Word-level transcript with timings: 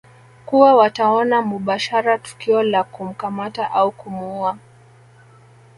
kuwa 0.45 0.75
wataona 0.75 1.41
mubashara 1.41 2.17
tukio 2.17 2.63
la 2.63 2.83
kumkamata 2.83 3.71
au 3.71 3.91
kumuua 3.91 4.57